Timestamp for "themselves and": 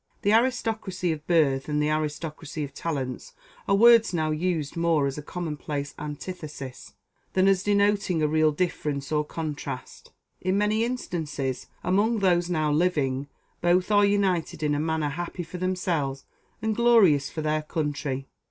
15.59-16.75